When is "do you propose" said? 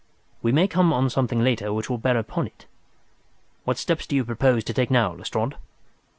4.07-4.63